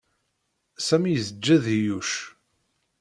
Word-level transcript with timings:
Sami 0.87 1.09
yesǧed 1.11 1.65
i 1.75 1.77
Yuc. 1.85 2.11